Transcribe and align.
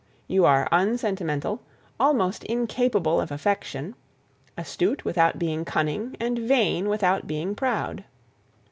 You 0.27 0.45
are 0.45 0.67
unsentimental, 0.71 1.61
almost 1.99 2.43
incapable 2.45 3.21
of 3.21 3.29
affection, 3.31 3.93
astute 4.57 5.05
without 5.05 5.37
being 5.37 5.63
cunning 5.63 6.17
and 6.19 6.39
vain 6.39 6.89
without 6.89 7.27
being 7.27 7.53
proud. 7.53 8.03